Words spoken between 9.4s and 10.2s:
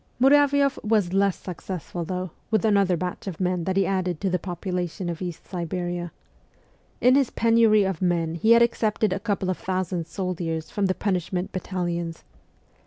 of thousand